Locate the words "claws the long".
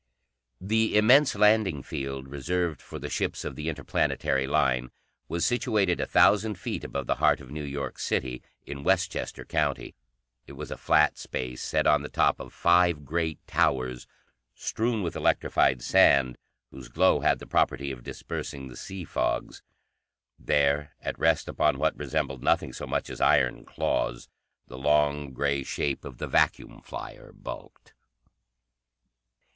23.65-25.31